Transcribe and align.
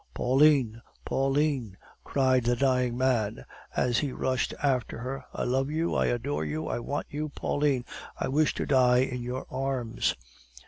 "Pauline! 0.15 0.81
Pauline!" 1.05 1.77
cried 2.03 2.45
the 2.45 2.55
dying 2.55 2.97
man, 2.97 3.45
as 3.77 3.99
he 3.99 4.11
rushed 4.11 4.51
after 4.63 4.97
her; 4.97 5.23
"I 5.31 5.43
love 5.43 5.69
you, 5.69 5.93
I 5.93 6.07
adore 6.07 6.43
you, 6.43 6.67
I 6.67 6.79
want 6.79 7.05
you, 7.11 7.29
Pauline! 7.29 7.85
I 8.19 8.27
wish 8.27 8.55
to 8.55 8.65
die 8.65 9.01
in 9.01 9.21
your 9.21 9.45
arms!" 9.51 10.15